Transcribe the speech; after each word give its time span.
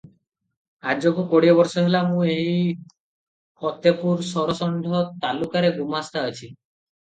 ଆଜକୁ 0.93 1.25
କୋଡ଼ିଏ 1.33 1.51
ବରଷ 1.59 1.83
ହେଲା 1.87 2.01
ମୁଁ 2.13 2.23
ଏହି 2.35 2.55
ଫତେପୁର 3.65 4.25
ସରଷଣ୍ଢ 4.31 5.05
ତାଲୁକାରେ 5.27 5.71
ଗୁମାସ୍ତା 5.77 6.27
ଅଛି। 6.33 6.45